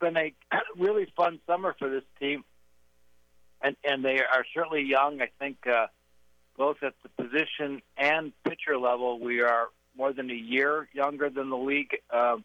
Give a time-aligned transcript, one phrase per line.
[0.00, 0.32] been a
[0.76, 2.44] really fun summer for this team,
[3.62, 5.20] and and they are certainly young.
[5.20, 5.86] I think uh,
[6.56, 11.50] both at the position and pitcher level, we are more than a year younger than
[11.50, 12.36] the league, uh,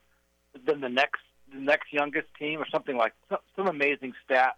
[0.65, 1.21] than the next
[1.53, 4.55] the next youngest team, or something like some, some amazing stat,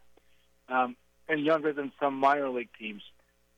[0.69, 0.95] um,
[1.29, 3.03] and younger than some minor league teams.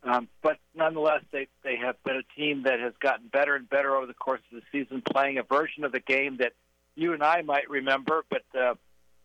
[0.04, 3.96] Um, but nonetheless, they they have been a team that has gotten better and better
[3.96, 6.54] over the course of the season, playing a version of the game that
[6.96, 8.76] you and I might remember, but uh,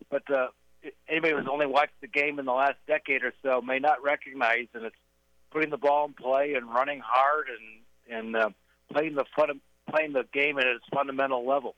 [0.09, 0.47] but uh,
[1.09, 4.67] anybody who's only watched the game in the last decade or so may not recognize,
[4.73, 4.95] and it's
[5.51, 8.49] putting the ball in play and running hard and and uh,
[8.91, 11.75] playing the fun playing the game at its fundamental level.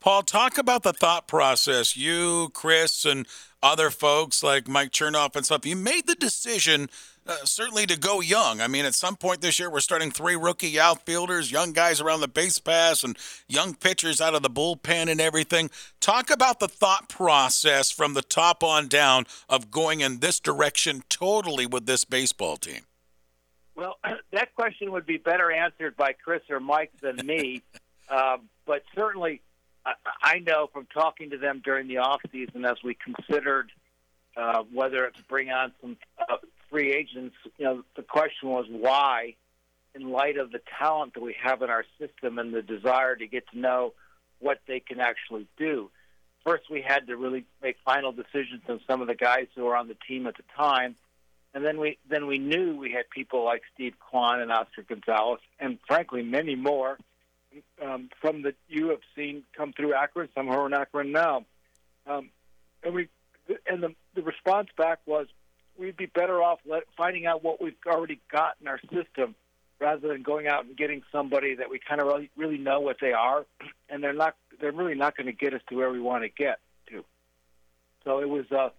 [0.00, 1.96] Paul, talk about the thought process.
[1.96, 3.26] You, Chris, and
[3.62, 5.64] other folks like Mike Chernoff and stuff.
[5.64, 6.90] You made the decision
[7.26, 8.60] uh, certainly to go young.
[8.60, 12.20] I mean, at some point this year, we're starting three rookie outfielders, young guys around
[12.20, 13.16] the base pass, and
[13.48, 15.70] young pitchers out of the bullpen and everything.
[16.00, 21.02] Talk about the thought process from the top on down of going in this direction
[21.08, 22.82] totally with this baseball team.
[23.74, 23.98] Well,
[24.32, 27.62] that question would be better answered by Chris or Mike than me.
[28.08, 29.40] uh, but certainly,
[29.86, 33.70] I, I know from talking to them during the off season as we considered
[34.36, 36.36] uh, whether to bring on some uh,
[36.74, 39.36] free agents, you know, the question was why,
[39.94, 43.28] in light of the talent that we have in our system and the desire to
[43.28, 43.92] get to know
[44.40, 45.88] what they can actually do.
[46.44, 49.76] First, we had to really make final decisions on some of the guys who were
[49.76, 50.96] on the team at the time,
[51.54, 55.40] and then we then we knew we had people like Steve Kwan and Oscar Gonzalez,
[55.60, 56.98] and frankly many more
[57.80, 61.44] um, from that you have seen come through Akron, some who are in Akron now,
[62.08, 62.30] um,
[62.82, 63.08] and we
[63.68, 65.28] and the the response back was
[65.78, 69.34] we'd be better off let, finding out what we've already got in our system
[69.80, 72.96] rather than going out and getting somebody that we kind of really, really know what
[73.00, 73.44] they are,
[73.90, 76.28] and they're not they're really not going to get us to where we want to
[76.28, 76.58] get
[76.88, 77.04] to.
[78.04, 78.70] So it was uh,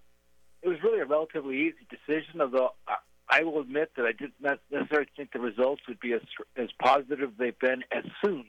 [0.62, 2.42] it was really a relatively easy decision.
[2.42, 2.74] Although
[3.30, 6.22] I will admit that I did not necessarily think the results would be as
[6.56, 8.46] as positive they've been as soon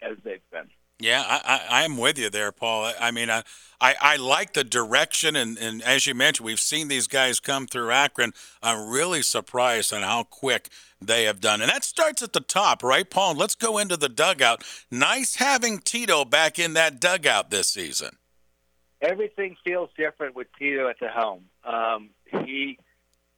[0.00, 0.68] as they've been.
[1.02, 2.92] Yeah, I, I, am with you there, Paul.
[3.00, 3.42] I mean, I,
[3.80, 7.66] I, I like the direction, and, and as you mentioned, we've seen these guys come
[7.66, 8.32] through Akron.
[8.62, 10.68] I'm really surprised on how quick
[11.00, 11.60] they have done.
[11.60, 13.34] And that starts at the top, right, Paul?
[13.34, 14.62] Let's go into the dugout.
[14.92, 18.18] Nice having Tito back in that dugout this season.
[19.00, 21.46] Everything feels different with Tito at the helm.
[21.64, 22.10] Um,
[22.44, 22.78] he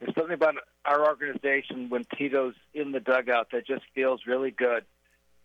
[0.00, 4.84] there's something about our organization when Tito's in the dugout that just feels really good.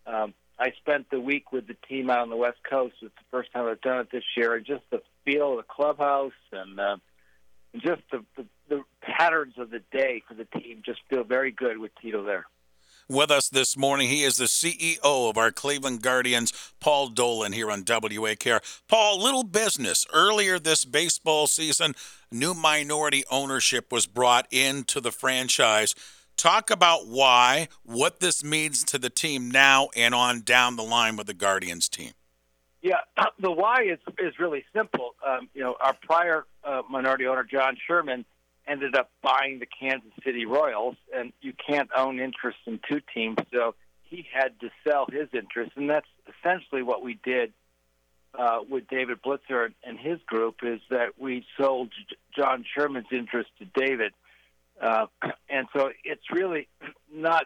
[0.06, 2.96] Um, I spent the week with the team out on the West Coast.
[3.02, 5.64] It's the first time I've done it this year, and just the feel of the
[5.64, 6.98] clubhouse and, uh,
[7.78, 11.78] just the, the the patterns of the day for the team just feel very good
[11.78, 12.46] with Tito there.
[13.08, 17.72] With us this morning, he is the CEO of our Cleveland Guardians, Paul Dolan, here
[17.72, 18.60] on WAKR.
[18.88, 20.06] Paul, little business.
[20.14, 21.96] Earlier this baseball season,
[22.32, 25.96] new minority ownership was brought into the franchise.
[26.40, 31.18] Talk about why, what this means to the team now and on down the line
[31.18, 32.14] with the Guardians team.
[32.82, 33.00] Yeah,
[33.42, 35.16] the why is is really simple.
[35.28, 38.24] Um, you know, our prior uh, minority owner John Sherman
[38.66, 43.36] ended up buying the Kansas City Royals, and you can't own interest in two teams,
[43.54, 46.08] so he had to sell his interest, and that's
[46.40, 47.52] essentially what we did
[48.34, 50.60] uh, with David Blitzer and his group.
[50.64, 51.90] Is that we sold
[52.34, 54.14] John Sherman's interest to David.
[54.82, 55.08] Uh,
[55.50, 56.68] and so it's really
[57.14, 57.46] not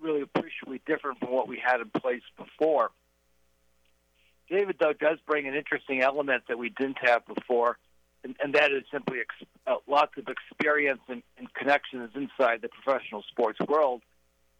[0.00, 2.90] really appreciably different from what we had in place before.
[4.50, 7.78] David, though, does bring an interesting element that we didn't have before,
[8.22, 12.68] and, and that is simply ex- uh, lots of experience and, and connections inside the
[12.68, 14.02] professional sports world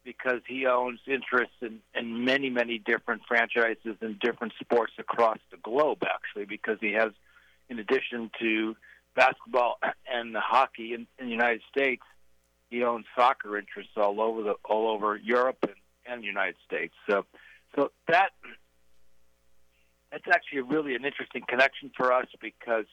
[0.03, 5.57] because he owns interests in, in many, many different franchises and different sports across the
[5.57, 7.11] globe, actually, because he has,
[7.69, 8.75] in addition to
[9.15, 9.79] basketball
[10.11, 12.03] and hockey in, in the United States,
[12.69, 16.93] he owns soccer interests all over the all over Europe and, and the United States.
[17.09, 17.25] So,
[17.75, 18.29] so that
[20.11, 22.85] that's actually really an interesting connection for us because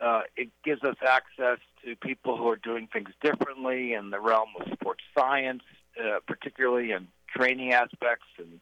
[0.00, 4.50] uh, it gives us access to people who are doing things differently in the realm
[4.60, 5.62] of sports science,
[5.98, 8.60] uh, particularly in training aspects and,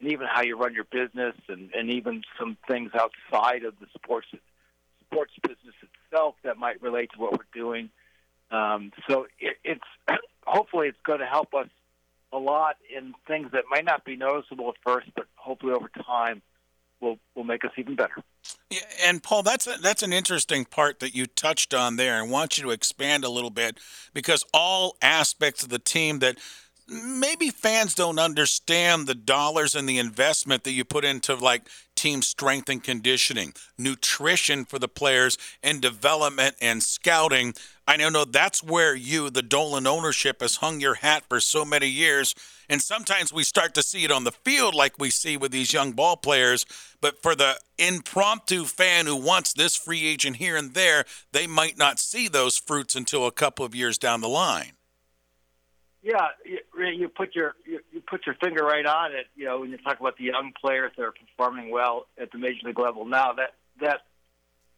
[0.00, 3.86] and even how you run your business and, and even some things outside of the
[3.94, 4.26] sports
[5.06, 7.88] sports business itself that might relate to what we're doing.
[8.50, 9.84] Um, so it, it's
[10.46, 11.68] hopefully it's going to help us
[12.32, 16.42] a lot in things that might not be noticeable at first, but hopefully over time
[17.00, 18.16] will will make us even better.
[18.70, 22.16] Yeah, and Paul, that's a, that's an interesting part that you touched on there.
[22.16, 23.78] I want you to expand a little bit
[24.12, 26.38] because all aspects of the team that
[26.88, 31.62] maybe fans don't understand the dollars and the investment that you put into like
[32.04, 37.54] team strength and conditioning, nutrition for the players, and development and scouting.
[37.88, 41.88] I know that's where you, the Dolan ownership, has hung your hat for so many
[41.88, 42.34] years.
[42.68, 45.72] And sometimes we start to see it on the field, like we see with these
[45.72, 46.66] young ball players.
[47.00, 51.78] But for the impromptu fan who wants this free agent here and there, they might
[51.78, 54.72] not see those fruits until a couple of years down the line.
[56.02, 57.83] Yeah, you, put your you, you
[58.14, 59.26] put your finger right on it.
[59.34, 62.38] You know, when you talk about the young players that are performing well at the
[62.38, 64.02] major league level now, that that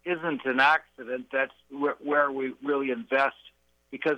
[0.07, 1.27] isn't an accident.
[1.31, 3.37] That's where, where we really invest
[3.91, 4.17] because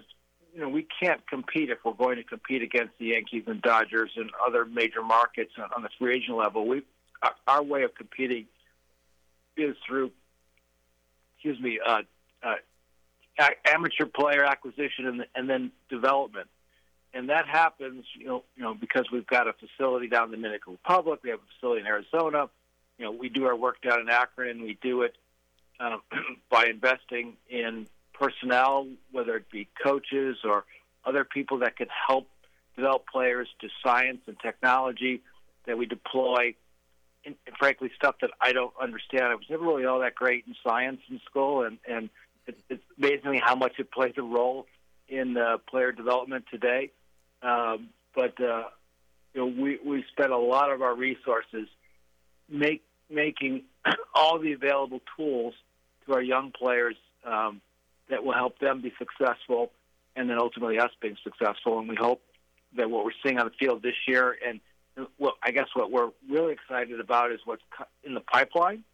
[0.54, 4.12] you know we can't compete if we're going to compete against the Yankees and Dodgers
[4.14, 6.68] and other major markets on, the free agent level.
[6.68, 6.82] We
[7.20, 8.46] our, our way of competing
[9.56, 10.12] is through,
[11.34, 12.02] excuse me, uh,
[12.44, 12.54] uh,
[13.66, 16.46] amateur player acquisition and, and then development
[17.18, 20.36] and that happens, you know, you know, because we've got a facility down in the
[20.36, 22.48] Dominican Republic, we have a facility in Arizona.
[22.96, 25.16] You know, we do our work down in Akron, we do it
[25.80, 26.00] um,
[26.50, 30.64] by investing in personnel, whether it be coaches or
[31.04, 32.28] other people that can help
[32.76, 35.20] develop players to science and technology
[35.66, 36.54] that we deploy.
[37.24, 39.24] And, and frankly, stuff that I don't understand.
[39.24, 42.10] I was never really all that great in science in school, and and
[42.46, 44.66] it's, it's amazing how much it plays a role
[45.08, 46.92] in uh, player development today.
[47.43, 48.64] Um, but uh,
[49.35, 51.69] you know, we we spent a lot of our resources
[52.49, 53.62] make making
[54.14, 55.55] all the available tools
[56.06, 57.61] to our young players um,
[58.11, 59.70] that will help them be successful,
[60.17, 61.79] and then ultimately us being successful.
[61.79, 62.23] And we hope
[62.76, 64.61] that what we're seeing on the field this year, and
[65.43, 67.62] I guess what we're really excited about is what's
[68.02, 68.85] in the pipeline,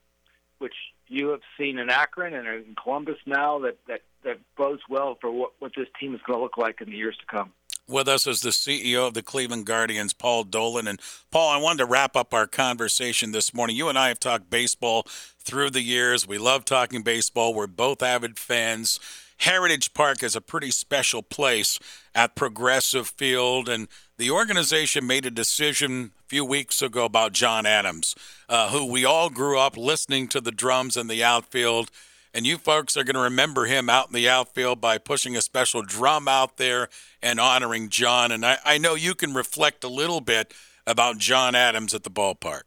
[0.58, 0.74] which
[1.08, 3.60] you have seen in Akron and in Columbus now.
[3.60, 6.80] That that that bodes well for what, what this team is going to look like
[6.80, 7.52] in the years to come.
[7.86, 10.88] With us is the CEO of the Cleveland Guardians, Paul Dolan.
[10.88, 10.98] And
[11.30, 13.76] Paul, I wanted to wrap up our conversation this morning.
[13.76, 15.02] You and I have talked baseball
[15.38, 16.26] through the years.
[16.26, 17.52] We love talking baseball.
[17.52, 18.98] We're both avid fans.
[19.38, 21.78] Heritage Park is a pretty special place
[22.14, 27.66] at Progressive Field, and the organization made a decision a few weeks ago about John
[27.66, 28.14] Adams,
[28.48, 31.90] uh, who we all grew up listening to the drums in the outfield
[32.34, 35.40] and you folks are going to remember him out in the outfield by pushing a
[35.40, 36.88] special drum out there
[37.22, 38.32] and honoring John.
[38.32, 40.52] And I, I know you can reflect a little bit
[40.86, 42.62] about John Adams at the ballpark.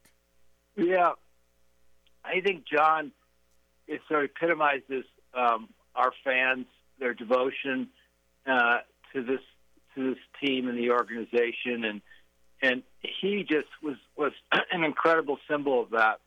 [0.76, 1.12] Yeah,
[2.24, 3.12] I think John
[3.86, 5.04] it sort of epitomizes
[5.34, 6.66] um, our fans,
[6.98, 7.88] their devotion
[8.46, 8.78] uh,
[9.12, 9.40] to this
[9.94, 12.00] to this team and the organization, and
[12.62, 14.32] and he just was was
[14.72, 16.20] an incredible symbol of that.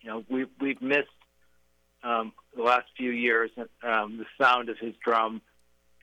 [0.00, 1.08] You know, we we've missed
[2.06, 3.50] um, the last few years,
[3.82, 5.42] um, the sound of his drum,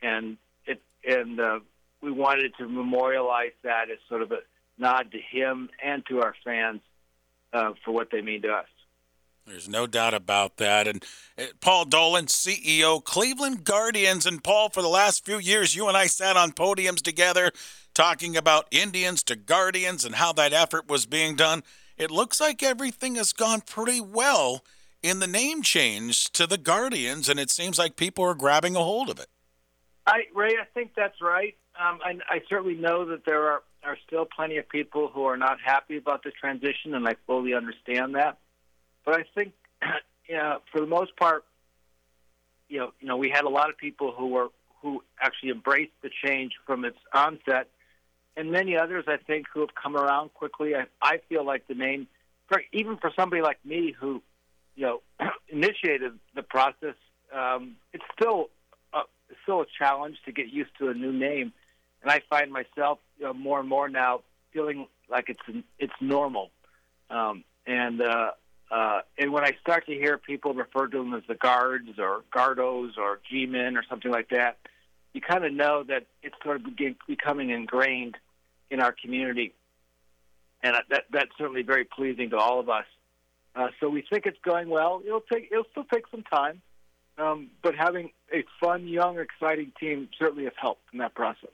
[0.02, 0.36] and
[0.66, 1.60] it and uh,
[2.02, 4.38] we wanted to memorialize that as sort of a
[4.76, 6.80] nod to him and to our fans
[7.52, 8.66] uh, for what they mean to us.
[9.46, 10.86] There's no doubt about that.
[10.88, 11.04] And
[11.38, 14.26] uh, Paul Dolan, CEO, Cleveland Guardians.
[14.26, 17.52] And Paul, for the last few years, you and I sat on podiums together
[17.94, 21.62] talking about Indians to Guardians and how that effort was being done.
[21.96, 24.64] It looks like everything has gone pretty well
[25.04, 28.78] in the name change to the Guardians, and it seems like people are grabbing a
[28.78, 29.26] hold of it.
[30.06, 31.54] I, Ray, I think that's right.
[31.78, 35.36] Um, I, I certainly know that there are, are still plenty of people who are
[35.36, 38.38] not happy about the transition, and I fully understand that.
[39.04, 39.52] But I think,
[40.26, 41.44] you know, for the most part,
[42.70, 44.48] you know, you know, we had a lot of people who were
[44.80, 47.68] who actually embraced the change from its onset,
[48.38, 50.74] and many others, I think, who have come around quickly.
[50.74, 52.06] I, I feel like the name,
[52.48, 54.22] for, even for somebody like me who
[54.76, 55.00] you know,
[55.48, 56.94] initiated the process,
[57.32, 58.50] um, it's still
[58.92, 59.00] a,
[59.42, 61.52] still a challenge to get used to a new name,
[62.02, 64.20] and I find myself you know, more and more now
[64.52, 66.50] feeling like it's it's normal,
[67.10, 68.30] um, and uh,
[68.70, 72.22] uh, and when I start to hear people refer to them as the guards or
[72.32, 74.58] guardos or G-men or something like that,
[75.12, 78.16] you kind of know that it's sort of begin, becoming ingrained
[78.70, 79.54] in our community,
[80.62, 82.86] and that that's certainly very pleasing to all of us.
[83.54, 85.02] Uh, so we think it's going well.
[85.06, 86.60] It'll take it'll still take some time,
[87.18, 91.50] um, but having a fun, young, exciting team certainly has helped in that process.